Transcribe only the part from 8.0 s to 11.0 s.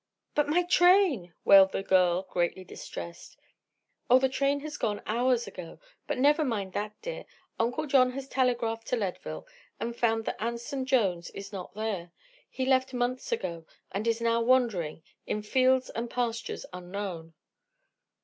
has telegraphed to Leadville and found that Anson